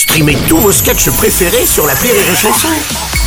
Streamez 0.00 0.38
tous 0.48 0.56
vos 0.56 0.72
sketchs 0.72 1.10
préférés 1.10 1.66
sur 1.66 1.86
la 1.86 1.92
Rire 1.92 2.14
et 2.14 2.34
Chanson. 2.34 2.68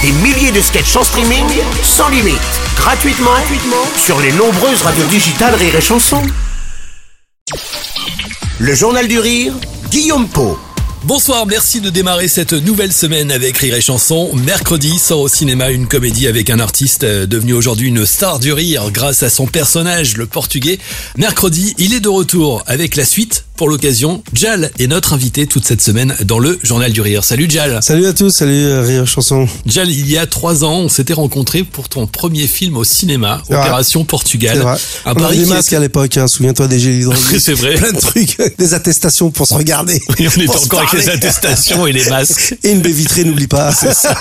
Des 0.01 0.11
milliers 0.11 0.51
de 0.51 0.59
sketchs 0.59 0.95
en 0.95 1.03
streaming, 1.03 1.45
sans 1.83 2.09
limite, 2.09 2.39
gratuitement, 2.75 3.29
gratuitement 3.29 3.85
sur 3.95 4.19
les 4.19 4.31
nombreuses 4.31 4.81
radios 4.81 5.05
digitales 5.05 5.53
Rire 5.53 5.75
et 5.75 5.81
Chanson. 5.81 6.23
Le 8.57 8.73
Journal 8.73 9.07
du 9.07 9.19
Rire, 9.19 9.53
Guillaume 9.91 10.27
Po. 10.27 10.57
Bonsoir, 11.03 11.45
merci 11.45 11.81
de 11.81 11.89
démarrer 11.89 12.29
cette 12.29 12.53
nouvelle 12.53 12.93
semaine 12.93 13.29
avec 13.29 13.57
Rire 13.57 13.75
et 13.75 13.81
Chanson. 13.81 14.33
Mercredi 14.33 14.97
sort 14.97 15.19
au 15.19 15.27
cinéma 15.27 15.69
une 15.69 15.85
comédie 15.85 16.27
avec 16.27 16.49
un 16.49 16.59
artiste 16.59 17.03
euh, 17.03 17.27
devenu 17.27 17.51
aujourd'hui 17.51 17.89
une 17.89 18.05
star 18.05 18.39
du 18.39 18.53
rire 18.53 18.89
grâce 18.89 19.21
à 19.21 19.29
son 19.29 19.45
personnage, 19.45 20.15
le 20.15 20.27
portugais. 20.27 20.79
Mercredi, 21.17 21.75
il 21.77 21.93
est 21.93 21.99
de 21.99 22.07
retour 22.07 22.63
avec 22.67 22.95
la 22.95 23.03
suite. 23.03 23.43
Pour 23.55 23.69
l'occasion, 23.69 24.23
Jal 24.33 24.71
est 24.79 24.87
notre 24.87 25.13
invité 25.13 25.45
toute 25.45 25.63
cette 25.63 25.81
semaine 25.81 26.15
dans 26.25 26.39
le 26.39 26.57
Journal 26.63 26.91
du 26.91 27.01
Rire. 27.01 27.23
Salut 27.23 27.45
Jal. 27.47 27.77
Salut 27.83 28.07
à 28.07 28.13
tous, 28.13 28.31
salut 28.31 28.65
euh, 28.65 28.81
Rire 28.81 29.05
Chanson. 29.05 29.47
Jal, 29.67 29.91
il 29.91 30.09
y 30.09 30.17
a 30.17 30.25
trois 30.25 30.63
ans, 30.63 30.79
on 30.79 30.89
s'était 30.89 31.13
rencontrés 31.13 31.63
pour 31.63 31.87
ton 31.87 32.07
premier 32.07 32.47
film 32.47 32.77
au 32.77 32.83
cinéma, 32.83 33.43
C'est 33.47 33.53
vrai. 33.53 33.61
Opération 33.61 34.05
Portugal. 34.05 34.57
Vrai. 34.57 34.77
Un 35.05 35.11
On 35.11 35.15
pari 35.15 35.37
avait 35.37 35.45
des 35.45 35.49
masques 35.51 35.73
à 35.73 35.79
l'époque, 35.79 36.17
hein, 36.17 36.27
souviens-toi 36.27 36.67
des 36.67 36.79
gels 36.79 36.95
hydroalcooliques. 37.01 37.39
C'est 37.43 37.53
vrai. 37.53 37.75
Plein 37.75 37.91
de 37.91 37.99
trucs, 37.99 38.37
des 38.57 38.73
attestations 38.73 39.29
pour 39.29 39.45
se 39.45 39.53
regarder. 39.53 40.01
On 40.09 40.13
était 40.15 40.49
encore 40.49 40.79
avec 40.79 40.93
les 40.93 41.09
attestations 41.09 41.85
et 41.85 41.91
les 41.91 42.05
masques. 42.09 42.57
Et 42.63 42.71
une 42.71 42.81
baie 42.81 42.91
vitrée, 42.91 43.23
n'oublie 43.23 43.47
pas. 43.47 43.71
C'est 43.71 43.93
ça. 43.93 44.17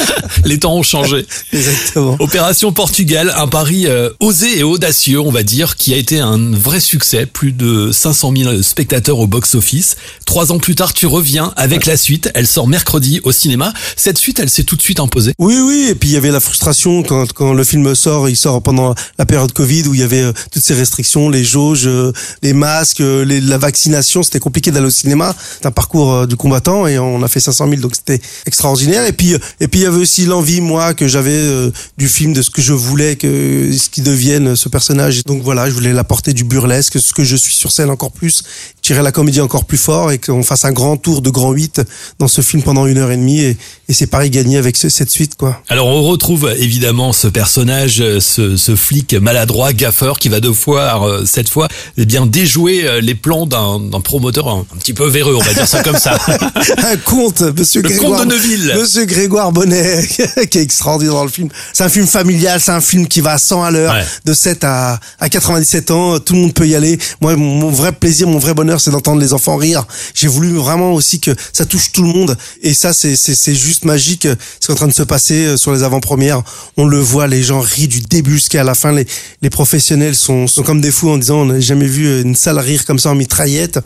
Les 0.44 0.58
temps 0.58 0.74
ont 0.74 0.82
changé. 0.84 1.26
Exactement. 1.52 2.16
Opération 2.20 2.70
Portugal, 2.72 3.32
un 3.36 3.48
pari 3.48 3.86
euh, 3.86 4.10
osé 4.20 4.58
et 4.58 4.62
audacieux, 4.62 5.20
on 5.20 5.32
va 5.32 5.42
dire, 5.42 5.74
qui 5.76 5.92
a 5.92 5.96
été 5.96 6.20
un 6.20 6.38
vrai 6.52 6.78
succès. 6.78 7.26
Plus 7.26 7.52
de 7.52 7.90
500 7.90 8.32
000 8.36 8.62
spectateurs 8.76 9.18
au 9.20 9.26
box-office. 9.26 9.96
Trois 10.26 10.52
ans 10.52 10.58
plus 10.58 10.74
tard, 10.74 10.92
tu 10.92 11.06
reviens 11.06 11.50
avec 11.56 11.86
la 11.86 11.96
suite. 11.96 12.30
Elle 12.34 12.46
sort 12.46 12.68
mercredi 12.68 13.22
au 13.24 13.32
cinéma. 13.32 13.72
Cette 13.96 14.18
suite, 14.18 14.38
elle 14.38 14.50
s'est 14.50 14.64
tout 14.64 14.76
de 14.76 14.82
suite 14.82 15.00
imposée. 15.00 15.32
Oui, 15.38 15.54
oui, 15.66 15.86
et 15.88 15.94
puis 15.94 16.10
il 16.10 16.12
y 16.12 16.18
avait 16.18 16.30
la 16.30 16.40
frustration 16.40 17.02
quand, 17.02 17.32
quand 17.32 17.54
le 17.54 17.64
film 17.64 17.94
sort, 17.94 18.28
il 18.28 18.36
sort 18.36 18.60
pendant 18.60 18.94
la 19.18 19.24
période 19.24 19.50
Covid 19.54 19.88
où 19.88 19.94
il 19.94 20.00
y 20.00 20.02
avait 20.02 20.20
euh, 20.20 20.32
toutes 20.52 20.62
ces 20.62 20.74
restrictions, 20.74 21.30
les 21.30 21.42
jauges, 21.42 21.86
euh, 21.86 22.12
les 22.42 22.52
masques, 22.52 23.00
euh, 23.00 23.24
la 23.24 23.56
vaccination, 23.56 24.22
c'était 24.22 24.40
compliqué 24.40 24.70
d'aller 24.70 24.88
au 24.88 24.90
cinéma. 24.90 25.34
C'est 25.58 25.64
un 25.64 25.70
parcours 25.70 26.26
du 26.26 26.36
combattant 26.36 26.86
et 26.86 26.98
on 26.98 27.22
a 27.22 27.28
fait 27.28 27.40
500 27.40 27.70
000, 27.70 27.80
donc 27.80 27.96
c'était 27.96 28.20
extraordinaire. 28.44 29.06
Et 29.06 29.14
puis, 29.14 29.32
et 29.60 29.68
puis 29.68 29.80
il 29.80 29.84
y 29.84 29.86
avait 29.86 29.96
aussi 29.96 30.26
l'envie, 30.26 30.60
moi, 30.60 30.92
que 30.92 31.08
j'avais 31.08 31.70
du 31.96 32.08
film, 32.08 32.34
de 32.34 32.42
ce 32.42 32.50
que 32.50 32.60
je 32.60 32.74
voulais 32.74 33.16
que 33.16 33.70
ce 33.72 33.88
qui 33.88 34.02
devienne 34.02 34.54
ce 34.54 34.68
personnage. 34.68 35.24
Donc 35.24 35.42
voilà, 35.42 35.70
je 35.70 35.74
voulais 35.74 35.94
l'apporter 35.94 36.34
du 36.34 36.44
burlesque, 36.44 37.00
ce 37.00 37.14
que 37.14 37.24
je 37.24 37.36
suis 37.36 37.54
sur 37.54 37.72
scène 37.72 37.88
encore 37.88 38.12
plus, 38.12 38.42
tirer 38.82 39.02
la 39.02 39.12
comédie 39.12 39.40
encore 39.40 39.64
plus 39.64 39.78
fort 39.78 40.12
et 40.12 40.18
qu'on 40.18 40.42
fasse 40.42 40.64
un 40.64 40.72
grand 40.72 40.96
tour 40.96 41.22
de 41.22 41.30
grand 41.30 41.52
8 41.52 41.82
dans 42.18 42.28
ce 42.28 42.40
film 42.40 42.62
pendant 42.62 42.86
une 42.86 42.98
heure 42.98 43.10
et 43.10 43.16
demie. 43.16 43.40
Et, 43.40 43.56
et 43.88 43.92
c'est 43.92 44.06
pareil 44.06 44.30
gagné 44.30 44.56
avec 44.58 44.76
ce- 44.76 44.88
cette 44.88 45.10
suite, 45.10 45.34
quoi. 45.36 45.60
Alors 45.68 45.86
on 45.88 46.02
retrouve 46.02 46.52
évidemment 46.58 47.12
ce 47.12 47.28
personnage, 47.28 48.00
euh, 48.00 48.20
ce, 48.20 48.56
ce 48.56 48.76
flic 48.76 49.14
maladroit, 49.14 49.72
gaffeur, 49.72 50.18
qui 50.18 50.28
va 50.28 50.40
devoir 50.40 51.02
euh, 51.08 51.24
cette 51.26 51.48
fois 51.48 51.68
eh 51.96 52.04
bien 52.04 52.26
déjouer 52.26 52.86
euh, 52.86 53.00
les 53.00 53.14
plans 53.14 53.46
d'un 53.46 54.00
promoteur 54.00 54.48
un, 54.48 54.60
un 54.72 54.78
petit 54.78 54.92
peu 54.94 55.06
véreux, 55.08 55.34
on 55.34 55.42
va 55.42 55.52
dire 55.54 55.66
ça 55.68 55.82
comme 55.82 55.98
ça. 55.98 56.18
un 56.78 56.96
conte, 56.96 57.42
Monsieur 57.56 57.82
Le 57.82 57.88
Grégoire. 57.88 58.20
comte 58.20 58.28
de 58.28 58.34
Neuville. 58.34 58.72
Monsieur 58.78 59.04
Grégoire 59.04 59.52
Bonnet, 59.52 60.06
qui 60.50 60.58
est 60.58 60.62
extraordinaire 60.62 61.14
dans 61.14 61.24
le 61.24 61.30
film. 61.30 61.48
C'est 61.72 61.84
un 61.84 61.88
film 61.88 62.06
familial, 62.06 62.60
c'est 62.60 62.72
un 62.72 62.80
film 62.80 63.06
qui 63.08 63.20
va 63.20 63.32
à 63.32 63.38
100 63.38 63.62
à 63.62 63.70
l'heure, 63.70 63.92
Ouais. 63.94 64.04
de 64.24 64.32
7 64.34 64.64
à, 64.64 64.98
à 65.20 65.28
97 65.28 65.90
ans, 65.90 66.18
tout 66.18 66.34
le 66.34 66.40
monde 66.40 66.54
peut 66.54 66.66
y 66.66 66.74
aller. 66.74 66.98
Moi, 67.20 67.36
mon 67.36 67.70
vrai 67.70 67.92
plaisir, 67.92 68.26
mon 68.28 68.38
vrai 68.38 68.54
bonheur, 68.56 68.80
c'est 68.80 68.90
d'entendre 68.90 69.20
les 69.20 69.32
enfants 69.32 69.56
rire. 69.56 69.86
J'ai 70.14 70.26
voulu 70.26 70.50
vraiment 70.56 70.92
aussi 70.92 71.20
que 71.20 71.30
ça 71.52 71.64
touche 71.64 71.92
tout 71.92 72.02
le 72.02 72.08
monde. 72.08 72.36
Et 72.62 72.74
ça, 72.74 72.92
c'est, 72.92 73.14
c'est, 73.14 73.36
c'est 73.36 73.54
juste 73.54 73.84
magique. 73.84 74.26
Ce 74.60 74.66
qui 74.66 74.72
est 74.72 74.74
en 74.74 74.76
train 74.76 74.88
de 74.88 74.92
se 74.92 75.04
passer 75.04 75.46
euh, 75.46 75.56
sur 75.56 75.72
les 75.72 75.84
avant-premières. 75.84 76.42
On 76.76 76.86
le 76.86 76.98
voit, 76.98 77.28
les 77.28 77.44
gens 77.44 77.60
rient 77.60 77.86
du 77.86 78.00
début 78.00 78.34
jusqu'à 78.34 78.64
la 78.64 78.74
fin. 78.74 78.92
Les, 78.92 79.50
professionnels 79.50 80.16
sont, 80.16 80.48
sont 80.48 80.64
comme 80.64 80.80
des 80.80 80.90
fous 80.90 81.10
en 81.10 81.18
disant, 81.18 81.42
on 81.42 81.46
n'a 81.46 81.60
jamais 81.60 81.86
vu 81.86 82.22
une 82.22 82.34
salle 82.34 82.58
rire 82.58 82.84
comme 82.84 82.98
ça 82.98 83.10
en 83.10 83.14
mitraillette. 83.14 83.78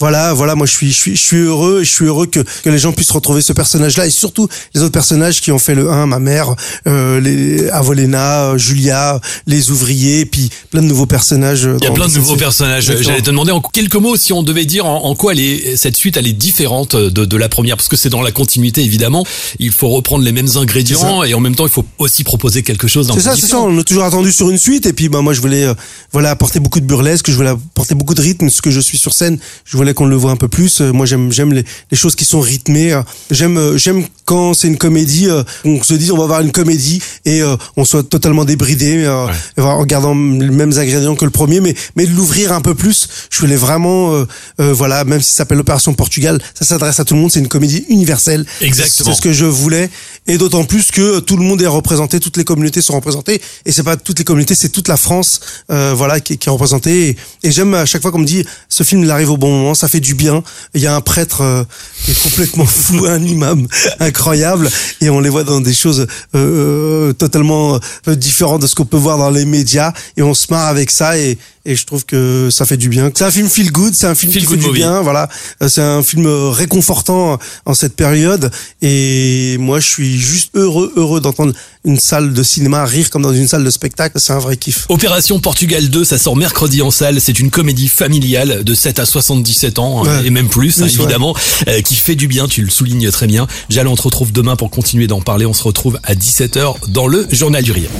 Voilà, 0.00 0.32
voilà, 0.32 0.54
moi 0.54 0.66
je 0.66 0.72
suis, 0.72 0.92
je 0.92 0.96
suis, 0.96 1.16
je 1.16 1.22
suis 1.22 1.36
heureux 1.38 1.80
et 1.80 1.84
je 1.84 1.90
suis 1.92 2.04
heureux 2.04 2.26
que, 2.26 2.40
que 2.40 2.70
les 2.70 2.78
gens 2.78 2.92
puissent 2.92 3.10
retrouver 3.10 3.42
ce 3.42 3.52
personnage-là 3.52 4.06
et 4.06 4.10
surtout 4.10 4.48
les 4.74 4.82
autres 4.82 4.92
personnages 4.92 5.40
qui 5.40 5.50
ont 5.50 5.58
fait 5.58 5.74
le 5.74 5.90
1, 5.90 6.06
ma 6.06 6.18
mère, 6.20 6.54
euh, 6.86 7.20
les 7.20 7.68
Avolena, 7.70 8.50
euh, 8.50 8.58
Julia, 8.58 9.20
les 9.46 9.70
ouvriers, 9.70 10.20
et 10.20 10.26
puis 10.26 10.50
plein 10.70 10.82
de 10.82 10.86
nouveaux 10.86 11.06
personnages. 11.06 11.68
Il 11.80 11.84
y 11.84 11.88
a 11.88 11.90
plein 11.90 12.08
de 12.08 12.14
nouveaux 12.14 12.36
personnages. 12.36 12.92
J'allais 13.00 13.22
te 13.22 13.26
demander 13.26 13.52
en 13.52 13.60
quelques 13.60 13.96
mots 13.96 14.16
si 14.16 14.32
on 14.32 14.42
devait 14.42 14.66
dire 14.66 14.86
en, 14.86 15.04
en 15.04 15.14
quoi 15.14 15.32
elle 15.32 15.40
est, 15.40 15.76
cette 15.76 15.96
suite 15.96 16.16
elle 16.16 16.26
est 16.26 16.32
différente 16.32 16.94
de, 16.94 17.24
de 17.24 17.36
la 17.36 17.48
première, 17.48 17.76
parce 17.76 17.88
que 17.88 17.96
c'est 17.96 18.10
dans 18.10 18.22
la 18.22 18.30
continuité 18.30 18.82
évidemment. 18.84 19.24
Il 19.58 19.72
faut 19.72 19.88
reprendre 19.88 20.24
les 20.24 20.32
mêmes 20.32 20.48
ingrédients 20.56 21.22
et 21.24 21.34
en 21.34 21.40
même 21.40 21.56
temps 21.56 21.66
il 21.66 21.72
faut 21.72 21.84
aussi 21.98 22.24
proposer 22.24 22.62
quelque 22.62 22.86
chose 22.86 23.10
C'est 23.12 23.20
ça, 23.20 23.34
c'est 23.36 23.46
ça. 23.46 23.60
On 23.60 23.78
a 23.78 23.82
toujours 23.82 24.04
attendu 24.04 24.32
sur 24.32 24.48
une 24.50 24.58
suite 24.58 24.86
et 24.86 24.92
puis 24.92 25.08
bah 25.08 25.22
moi 25.22 25.32
je 25.32 25.40
voulais 25.40 25.64
euh, 25.64 25.74
voilà 26.12 26.30
apporter 26.30 26.60
beaucoup 26.60 26.80
de 26.80 26.86
burlesque, 26.86 27.30
je 27.30 27.36
voulais 27.36 27.50
apporter 27.50 27.94
beaucoup 27.94 28.14
de 28.14 28.22
rythme. 28.22 28.48
Ce 28.48 28.62
que 28.62 28.70
je 28.70 28.80
suis 28.80 28.98
sur 28.98 29.12
scène, 29.12 29.38
je 29.64 29.76
voulais 29.76 29.87
qu'on 29.94 30.06
le 30.06 30.16
voit 30.16 30.30
un 30.30 30.36
peu 30.36 30.48
plus. 30.48 30.80
Euh, 30.80 30.92
Moi 30.92 31.06
j'aime 31.06 31.30
j'aime 31.32 31.52
les, 31.52 31.64
les 31.90 31.96
choses 31.96 32.14
qui 32.14 32.24
sont 32.24 32.40
rythmées. 32.40 32.92
Euh, 32.92 33.02
J'aime 33.30 33.56
euh, 33.58 33.76
j'aime 33.78 34.04
quand 34.24 34.52
c'est 34.54 34.68
une 34.68 34.76
comédie, 34.76 35.26
on 35.64 35.82
se 35.82 35.94
dit 35.94 36.12
on 36.12 36.18
va 36.18 36.26
voir 36.26 36.40
une 36.42 36.52
comédie 36.52 37.00
et 37.24 37.40
on 37.78 37.84
soit 37.86 38.02
totalement 38.02 38.44
débridé 38.44 39.08
Ouais. 39.08 39.62
en 39.64 39.84
gardant 39.86 40.14
les 40.14 40.50
mêmes 40.50 40.72
ingrédients 40.76 41.16
que 41.16 41.24
le 41.24 41.30
premier, 41.30 41.60
mais 41.60 41.74
mais 41.96 42.04
de 42.06 42.12
l'ouvrir 42.12 42.52
un 42.52 42.60
peu 42.60 42.74
plus. 42.74 43.08
Je 43.30 43.38
voulais 43.40 43.56
vraiment 43.56 44.12
euh, 44.14 44.26
euh, 44.60 44.72
voilà 44.74 45.04
même 45.04 45.22
si 45.22 45.30
ça 45.30 45.36
s'appelle 45.38 45.58
Opération 45.60 45.94
Portugal, 45.94 46.42
ça 46.54 46.66
s'adresse 46.66 47.00
à 47.00 47.04
tout 47.06 47.14
le 47.14 47.20
monde. 47.20 47.32
C'est 47.32 47.40
une 47.40 47.48
comédie 47.48 47.84
universelle. 47.88 48.44
Exactement. 48.60 49.10
C'est 49.10 49.16
ce 49.16 49.22
que 49.22 49.32
je 49.32 49.46
voulais 49.46 49.88
et 50.26 50.36
d'autant 50.36 50.64
plus 50.64 50.90
que 50.90 51.20
tout 51.20 51.38
le 51.38 51.42
monde 51.44 51.62
est 51.62 51.66
représenté, 51.66 52.20
toutes 52.20 52.36
les 52.36 52.44
communautés 52.44 52.82
sont 52.82 52.94
représentées 52.94 53.40
et 53.64 53.72
c'est 53.72 53.82
pas 53.82 53.96
toutes 53.96 54.18
les 54.18 54.24
communautés, 54.26 54.54
c'est 54.54 54.68
toute 54.68 54.88
la 54.88 54.98
France 54.98 55.40
euh, 55.70 55.94
voilà 55.96 56.20
qui, 56.20 56.36
qui 56.36 56.48
est 56.50 56.52
représentée 56.52 57.08
et, 57.08 57.16
et 57.44 57.50
j'aime 57.50 57.72
à 57.72 57.86
chaque 57.86 58.02
fois 58.02 58.10
qu'on 58.12 58.18
me 58.18 58.26
dit 58.26 58.44
ce 58.68 58.82
film 58.82 59.02
il 59.04 59.10
arrive 59.10 59.30
au 59.30 59.38
bon 59.38 59.50
moment, 59.50 59.74
ça 59.78 59.88
fait 59.88 60.00
du 60.00 60.14
bien. 60.14 60.42
Il 60.74 60.80
y 60.80 60.86
a 60.86 60.94
un 60.94 61.00
prêtre 61.00 61.42
euh, 61.42 61.64
qui 62.04 62.10
est 62.10 62.22
complètement 62.22 62.66
fou, 62.66 63.06
un 63.06 63.22
imam 63.22 63.66
incroyable 64.00 64.68
et 65.00 65.08
on 65.10 65.20
les 65.20 65.28
voit 65.28 65.44
dans 65.44 65.60
des 65.60 65.74
choses 65.74 66.06
euh, 66.34 67.08
euh, 67.08 67.12
totalement 67.12 67.78
euh, 68.08 68.14
différentes 68.14 68.62
de 68.62 68.66
ce 68.66 68.74
qu'on 68.74 68.84
peut 68.84 68.96
voir 68.96 69.18
dans 69.18 69.30
les 69.30 69.44
médias 69.44 69.92
et 70.16 70.22
on 70.22 70.34
se 70.34 70.46
marre 70.50 70.66
avec 70.66 70.90
ça 70.90 71.16
et 71.16 71.38
et 71.68 71.76
je 71.76 71.84
trouve 71.86 72.04
que 72.06 72.48
ça 72.50 72.64
fait 72.64 72.76
du 72.78 72.88
bien. 72.88 73.10
C'est 73.14 73.24
un 73.24 73.30
film 73.30 73.48
feel 73.48 73.70
good, 73.70 73.94
c'est 73.94 74.06
un 74.06 74.14
film 74.14 74.32
Feel 74.32 74.42
qui 74.42 74.48
fait 74.48 74.56
good 74.56 74.64
du 74.66 74.72
bien, 74.72 75.02
voilà. 75.02 75.28
Euh, 75.62 75.68
C'est 75.68 75.82
un 75.82 76.02
film 76.02 76.26
euh, 76.26 76.48
réconfortant 76.50 77.38
en 77.66 77.74
cette 77.74 77.94
période 77.94 78.50
et 78.82 79.56
moi 79.60 79.78
je 79.80 79.86
suis 79.86 80.18
juste 80.18 80.50
heureux 80.54 80.92
heureux 80.96 81.20
d'entendre 81.20 81.52
une 81.84 81.98
salle 81.98 82.32
de 82.32 82.42
cinéma 82.42 82.84
rire 82.84 83.10
comme 83.10 83.22
dans 83.22 83.32
une 83.32 83.46
salle 83.48 83.64
de 83.64 83.70
spectacle, 83.70 84.18
c'est 84.20 84.32
un 84.32 84.38
vrai 84.38 84.56
kiff. 84.56 84.86
Opération 84.88 85.38
Portugal 85.40 85.88
2, 85.88 86.04
ça 86.04 86.18
sort 86.18 86.36
mercredi 86.36 86.82
en 86.82 86.90
salle. 86.90 87.20
C'est 87.20 87.38
une 87.38 87.50
comédie 87.50 87.88
familiale 87.88 88.64
de 88.64 88.74
7 88.74 88.98
à 88.98 89.06
77 89.06 89.78
ans 89.78 90.04
euh, 90.06 90.20
Ouais. 90.20 90.26
et 90.26 90.30
même 90.30 90.48
plus, 90.48 90.80
hein, 90.82 90.86
évidemment, 90.86 91.34
euh, 91.68 91.80
qui 91.82 91.94
fait 91.94 92.14
du 92.14 92.28
bien. 92.28 92.48
Tu 92.48 92.62
le 92.62 92.70
soulignes 92.70 93.10
très 93.10 93.26
bien. 93.26 93.46
Jal, 93.68 93.86
on 93.88 93.96
te 93.96 94.02
retrouve 94.02 94.32
demain 94.32 94.56
pour 94.56 94.70
continuer 94.70 95.06
d'en 95.06 95.20
parler. 95.20 95.44
On 95.46 95.52
se 95.54 95.62
retrouve 95.64 95.98
à 96.02 96.14
17h 96.14 96.74
dans 96.88 97.06
le 97.06 97.26
Journal 97.30 97.62
du 97.62 97.72
Rire. 97.72 97.90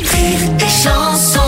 Rire 0.00 0.50
et 0.58 0.82
chanson 0.82 1.39